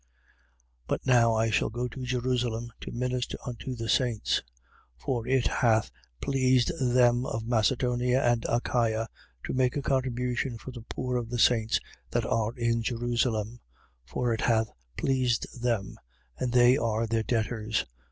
[0.87, 0.87] 15:25.
[0.87, 4.41] But now I shall go to Jerusalem, to minister unto the saints.
[4.99, 5.03] 15:26.
[5.05, 9.07] For it hath pleased them of Macedonia and Achaia
[9.45, 11.79] to make a contribution for the poor of the saints
[12.09, 13.59] that are in Jerusalem.
[14.07, 14.07] 15:27.
[14.11, 15.99] For it hath pleased them:
[16.39, 17.85] and they are their debtors.